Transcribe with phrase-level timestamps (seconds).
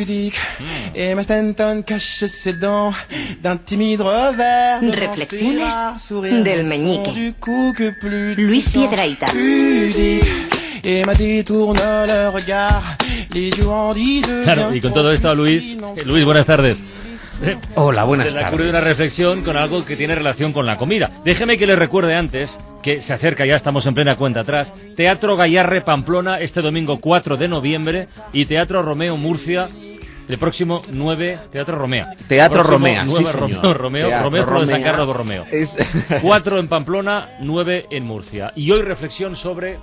[0.00, 0.38] pudique.
[0.94, 2.92] Et ma Stanton cache ses dents
[3.42, 4.80] d'un timide revers.
[4.80, 7.06] Reflexiones del meñique.
[7.06, 9.26] sont Du coup que plus de Luis sang Piedrahita.
[9.26, 10.24] pudique.
[10.82, 12.96] Et ma détourne le regard.
[13.34, 16.82] Les yeux en disent Claro, y con todo esto, Luis, eh, Luis, buenas tardes.
[17.74, 18.52] Hola, buenas Se le tardes.
[18.54, 21.10] ocurre una reflexión con algo que tiene relación con la comida.
[21.24, 25.36] Déjeme que le recuerde antes que se acerca, ya estamos en plena cuenta atrás, Teatro
[25.36, 29.68] Gallarre Pamplona este domingo 4 de noviembre y Teatro Romeo Murcia
[30.32, 32.14] el próximo 9, Teatro Romea.
[32.28, 33.40] Teatro Romea, sí, 9 señor.
[33.50, 34.82] Romeo, Romeo, Teatro Romeo de San.
[34.82, 35.44] Carlos Borromeo.
[35.50, 35.76] Es-
[36.22, 38.52] 4 en Pamplona, 9 en Murcia.
[38.56, 39.78] Y hoy reflexión sobre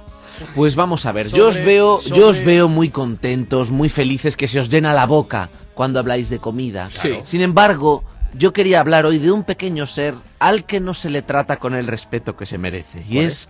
[0.56, 4.38] Pues vamos a ver, yo os Sobre- veo, yo os veo muy contentos, muy felices,
[4.38, 6.90] que se os llena la boca cuando habláis de comida.
[7.02, 7.22] Claro.
[7.26, 11.22] Sin embargo, yo quería hablar hoy de un pequeño ser al que no se le
[11.24, 13.04] trata con el respeto que se merece.
[13.10, 13.50] Y ¿Cuál es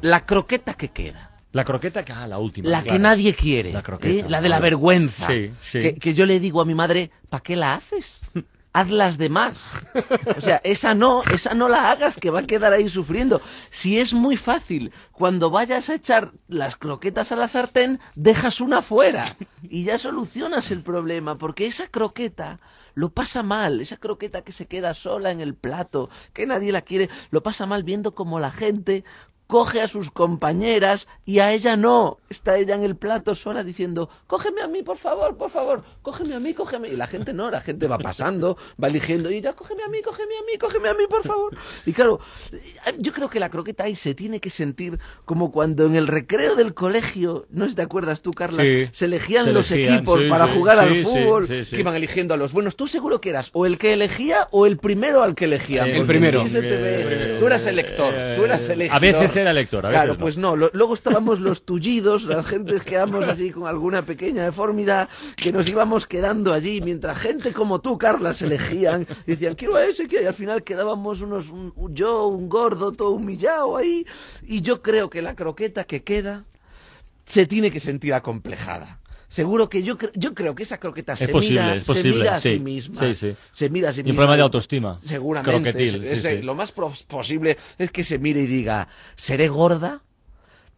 [0.00, 1.30] la croqueta que queda.
[1.54, 2.68] La croqueta, que ah, la última.
[2.68, 2.96] La claro.
[2.96, 3.72] que nadie quiere.
[3.72, 4.28] La croqueta, ¿eh?
[4.28, 5.28] La de la vergüenza.
[5.28, 5.78] Sí, sí.
[5.78, 8.20] Que, que yo le digo a mi madre, ¿para qué la haces?
[8.72, 9.72] Haz las demás.
[10.36, 13.40] O sea, esa no, esa no la hagas, que va a quedar ahí sufriendo.
[13.70, 18.82] Si es muy fácil, cuando vayas a echar las croquetas a la sartén, dejas una
[18.82, 22.58] fuera y ya solucionas el problema, porque esa croqueta
[22.94, 26.82] lo pasa mal, esa croqueta que se queda sola en el plato, que nadie la
[26.82, 29.04] quiere, lo pasa mal viendo como la gente
[29.46, 32.18] coge a sus compañeras y a ella no.
[32.34, 36.34] Está ella en el plato sola diciendo, cógeme a mí, por favor, por favor, cógeme
[36.34, 36.88] a mí, cógeme.
[36.88, 39.98] Y la gente no, la gente va pasando, va eligiendo y ya, cógeme a mí,
[40.02, 41.56] cógeme a mí, cógeme a mí, por favor.
[41.86, 42.18] Y claro,
[42.98, 46.56] yo creo que la croqueta ahí se tiene que sentir como cuando en el recreo
[46.56, 50.28] del colegio, no te acuerdas tú, Carlas, Sí, se elegían se los elegían, equipos sí,
[50.28, 52.76] para sí, jugar al fútbol, que iban eligiendo a los buenos.
[52.76, 55.88] Tú seguro que eras o el que elegía o el primero al que elegían.
[55.88, 56.42] Eh, el primero.
[56.46, 60.18] Eh, Tú eras elector, tú eras eh, a veces era elector, a veces Claro, no.
[60.18, 60.56] pues no.
[60.56, 65.52] lo- luego estábamos los tullidos, las gentes que éramos así con alguna pequeña deformidad, que
[65.52, 70.08] nos íbamos quedando allí, mientras gente como tú, Carlas, elegían, y decían, quiero a ese,
[70.08, 74.06] que y al final quedábamos unos, un- un- yo, un gordo, todo humillado ahí,
[74.42, 76.44] y yo creo que la croqueta que queda
[77.26, 79.00] se tiene que sentir acomplejada.
[79.26, 82.34] Seguro que yo, cre- yo creo que esa croqueta se, posible, mira, es se mira
[82.36, 83.00] a sí, sí misma.
[83.00, 83.36] sí, sí.
[83.50, 84.18] Se mira a sí Y un misma.
[84.20, 84.98] problema de autoestima.
[85.00, 85.50] Seguramente.
[85.72, 86.44] Croquetil, es-.
[86.44, 88.86] Lo más posible es que se mire y diga,
[89.16, 90.02] ¿seré gorda?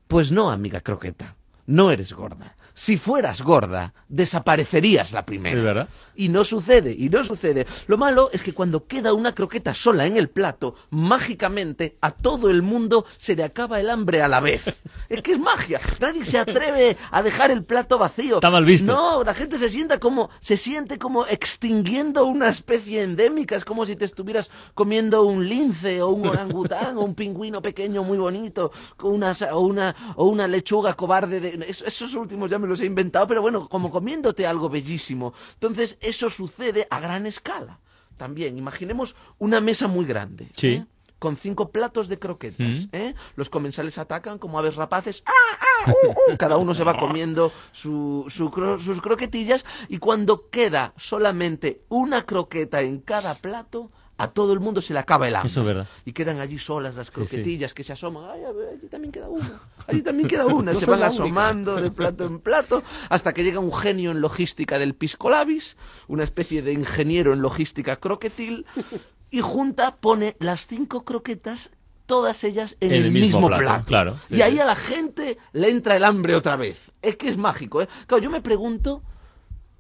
[0.09, 1.35] Pues no, amiga croqueta.
[1.67, 2.57] No eres gorda.
[2.79, 5.63] Si fueras gorda, desaparecerías la primera.
[5.63, 5.89] Verdad.
[6.15, 7.67] Y no sucede, y no sucede.
[7.87, 12.51] Lo malo es que cuando queda una croqueta sola en el plato, mágicamente a todo
[12.51, 14.63] el mundo se le acaba el hambre a la vez.
[15.09, 15.81] Es que es magia.
[16.01, 18.37] Nadie se atreve a dejar el plato vacío.
[18.37, 18.87] Está mal visto.
[18.93, 23.55] No, la gente se sienta como, se siente como extinguiendo una especie endémica.
[23.55, 28.03] Es como si te estuvieras comiendo un lince o un orangután o un pingüino pequeño
[28.03, 31.41] muy bonito con una, o una, o una lechuga cobarde.
[31.41, 35.33] De, es- esos últimos ya me los he inventado, pero bueno, como comiéndote algo bellísimo.
[35.55, 37.79] Entonces, eso sucede a gran escala.
[38.17, 40.49] También, imaginemos una mesa muy grande.
[40.57, 40.67] Sí.
[40.69, 40.87] ¿eh?
[41.19, 42.87] Con cinco platos de croquetas.
[42.87, 42.89] Mm.
[42.93, 43.15] ¿eh?
[43.37, 45.23] Los comensales atacan como aves rapaces.
[45.27, 45.33] ¡Ah,
[45.87, 46.37] ah, uh, uh!
[46.39, 52.27] Cada uno se va comiendo su, su cro- sus croquetillas y cuando queda solamente una
[52.27, 55.51] croqueta en cada plato, a todo el mundo se le acaba el hambre.
[55.51, 55.89] Eso es verdad.
[56.05, 57.13] Y quedan allí solas las sí.
[57.13, 58.31] croquetillas que se asoman.
[58.31, 59.61] Ay, a ver, allí también queda una.
[59.87, 60.75] Allí también queda una.
[60.75, 64.95] se van asomando de plato en plato hasta que llega un genio en logística del
[64.95, 65.77] Pisco Labis,
[66.09, 68.67] una especie de ingeniero en logística croquetil,
[69.31, 71.71] y junta, pone las cinco croquetas
[72.07, 73.85] todas ellas en, el, mismo, plato.
[73.85, 74.19] claro.
[74.31, 76.79] Y ahí a la gente le entra el hambre otra vez.
[77.03, 77.89] Es que es mágico, ¿eh?
[78.07, 79.03] Claro, yo me pregunto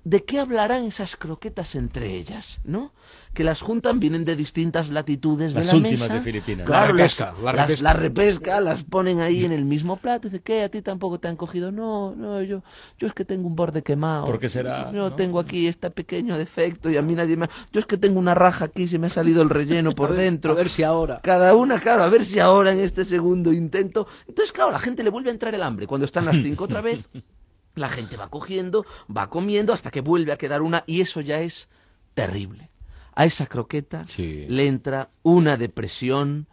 [0.08, 2.92] de qué hablarán esas croquetas entre ellas, ¿no?
[3.34, 6.14] Que las juntan, vienen de distintas latitudes Las de la últimas mesa.
[6.14, 6.64] de Filipinas.
[6.64, 7.82] Claro, La las- repesca, la las, repesca.
[7.84, 10.28] la repesca, las ponen ahí en el mismo plato.
[10.28, 10.62] Dice, ¿qué?
[10.62, 11.72] ¿A ti tampoco te han cogido?
[11.72, 12.62] No, no, yo,
[13.00, 14.26] yo es que tengo un borde quemado.
[14.26, 15.14] ¿Por qué será, Yo no?
[15.16, 17.48] tengo aquí este pequeño defecto y a mí nadie me...
[17.72, 20.12] Yo es que tengo una raja aquí, se me ha salido el relleno por A
[20.12, 20.52] ver- dentro.
[20.52, 21.20] A ver si ahora.
[21.20, 24.06] Cada una, claro, a ver si ahora en este segundo intento.
[24.28, 25.88] Entonces, claro, la gente le vuelve a entrar el hambre.
[25.88, 27.04] Cuando están las cinco otra vez,
[27.76, 31.38] la gente va cogiendo, va comiendo hasta que vuelve a quedar una y eso ya
[31.40, 31.68] es
[32.14, 32.70] terrible.
[33.14, 34.46] A esa croqueta Sí.
[34.48, 36.46] le entra una depresión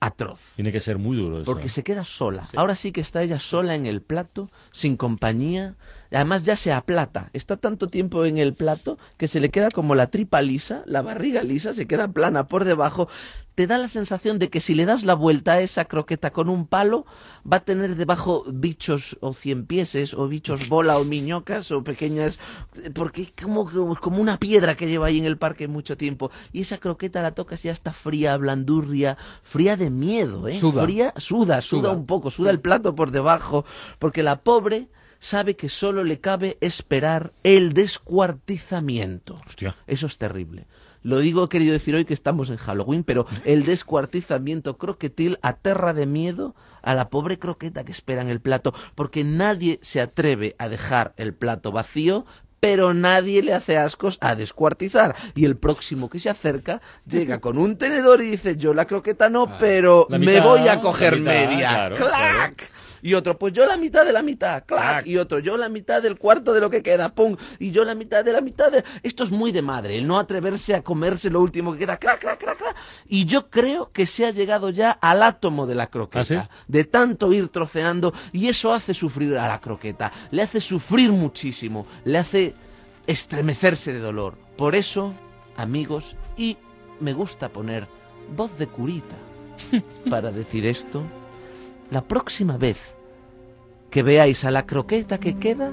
[0.00, 0.38] atroz.
[0.56, 1.44] Tiene que ser muy duro eso.
[1.46, 2.46] Porque se queda sola.
[2.56, 5.76] Ahora sí que está ella sola en el plato, sin compañía.
[6.12, 7.30] Además ya se aplata.
[7.32, 11.00] Está tanto tiempo en el plato que se le queda como la tripa lisa, la
[11.00, 13.08] barriga lisa, se queda plana por debajo.
[13.54, 16.48] Te da la sensación de que si le das la vuelta a esa croqueta con
[16.48, 17.06] un palo,
[17.50, 22.40] va a tener debajo bichos o ciempieses, o bichos bola o miñocas, o pequeñas...
[22.94, 26.30] Porque es como, como, como una piedra que lleva ahí en el parque mucho tiempo.
[26.52, 30.54] Y esa croqueta la tocas y ya está fría, blandurria, fría de miedo, ¿eh?
[30.54, 30.82] Suda.
[30.82, 31.90] Fría, suda, suda, Suda.
[31.92, 33.64] un poco, suda el plato por debajo,
[33.98, 34.88] porque la pobre
[35.20, 39.40] sabe que solo le cabe esperar el descuartizamiento.
[39.46, 39.74] Hostia.
[39.86, 40.66] Eso es terrible.
[41.04, 45.92] Lo digo, he querido decir hoy que estamos en Halloween, pero el descuartizamiento croquetil aterra
[45.94, 50.56] de miedo a la pobre croqueta que espera en el plato, porque nadie se atreve
[50.58, 52.24] a dejar el plato vacío,
[52.60, 55.14] pero nadie le hace ascos a descuartizar.
[55.34, 59.28] Y el próximo que se acerca llega con un tenedor y dice, yo la croqueta
[59.28, 61.68] no, Ah, pero me voy a coger mitad, media.
[61.68, 62.70] claro, ¡Clac!
[63.04, 66.00] Y otro, pues yo la mitad de la mitad, clac, y otro, yo la mitad
[66.00, 68.82] del cuarto de lo que queda, pum, y yo la mitad de la mitad de...
[69.02, 72.18] Esto es muy de madre, el no atreverse a comerse lo último que queda, clac,
[72.18, 72.74] clac, clac, clac.
[73.06, 76.62] Y yo creo que se ha llegado ya al átomo de la croqueta, ¿Ah, sí?
[76.66, 81.86] de tanto ir troceando, y eso hace sufrir a la croqueta, le hace sufrir muchísimo,
[82.06, 82.54] le hace
[83.06, 84.38] estremecerse de dolor.
[84.56, 85.12] Por eso,
[85.58, 86.56] amigos, y
[87.00, 87.86] me gusta poner
[88.34, 89.16] voz de curita
[90.08, 91.04] para decir esto,
[91.90, 92.78] la próxima vez
[93.90, 95.72] que veáis a la croqueta que queda,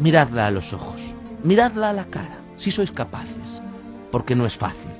[0.00, 1.00] miradla a los ojos,
[1.42, 3.60] miradla a la cara, si sois capaces,
[4.10, 4.90] porque no es fácil.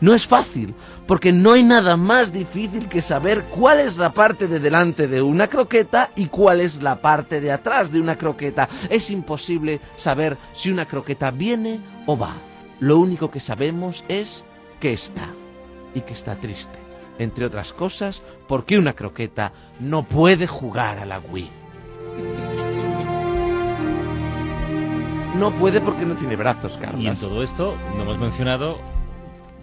[0.00, 0.74] No es fácil,
[1.06, 5.22] porque no hay nada más difícil que saber cuál es la parte de delante de
[5.22, 8.68] una croqueta y cuál es la parte de atrás de una croqueta.
[8.90, 12.34] Es imposible saber si una croqueta viene o va.
[12.80, 14.44] Lo único que sabemos es
[14.80, 15.28] que está
[15.94, 16.78] y que está triste.
[17.18, 21.48] Entre otras cosas, porque una croqueta no puede jugar a la Wii.
[25.36, 27.00] No puede porque no tiene brazos, Carlos.
[27.00, 28.78] Y en todo esto no hemos mencionado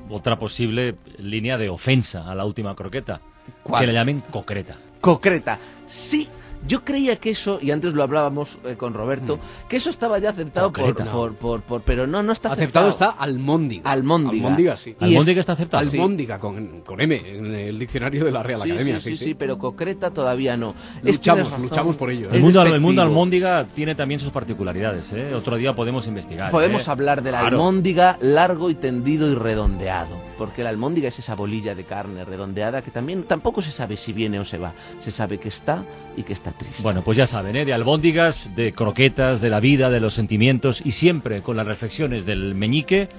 [0.10, 3.22] otra posible línea de ofensa a la última croqueta.
[3.64, 3.82] ¿Cuál?
[3.82, 4.76] Que le llamen concreta.
[5.00, 5.58] concreta.
[5.88, 6.28] Sí,
[6.68, 10.30] yo creía que eso, y antes lo hablábamos eh, con Roberto, que eso estaba ya
[10.30, 13.12] aceptado por, por, por, por- pero no, no está Aceptado aceptado.
[13.12, 13.90] está almóndiga.
[13.92, 14.46] Almóndiga.
[14.46, 14.96] Almóndiga, sí.
[15.00, 15.84] Y ¿Almóndiga está aceptado?
[15.84, 15.98] Sí.
[15.98, 19.00] Almóndiga con, con M en el diccionario de la Real Sí, Academia.
[19.00, 20.76] sí, sí, sí, pero concreta todavía no.
[21.04, 22.36] Luchamos, luchamos por ello, ¿eh?
[22.38, 25.12] El mundo, el mundo almóndiga tiene también sus particularidades.
[25.14, 25.34] ¿eh?
[25.34, 26.52] Otro día podemos investigar.
[26.52, 26.92] Podemos ¿eh?
[26.92, 27.58] hablar de la Claro.
[27.58, 32.82] almóndiga largo y tendido y redondeado, porque la almóndiga es esa bolilla de carne redondeada
[32.82, 35.84] que también tampoco se sabe si viene o se va, se sabe que está
[36.16, 36.84] y que está triste.
[36.84, 37.66] Bueno, pues ya saben, ¿eh?
[37.66, 42.26] de albóndigas, de croquetas, de la vida, de los sentimientos y siempre con las reflexiones
[42.26, 43.10] del meñique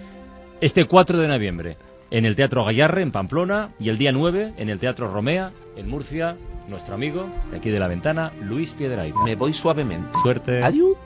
[0.60, 1.76] este 4 de noviembre
[2.12, 5.88] en el Teatro Gallarre en Pamplona y el día 9 en el Teatro Romea en
[5.88, 6.36] Murcia,
[6.68, 9.18] nuestro amigo de aquí de la ventana, Luis Piedrahita.
[9.24, 10.10] Me voy suavemente.
[10.22, 10.62] Suerte.
[10.62, 10.96] Adiós.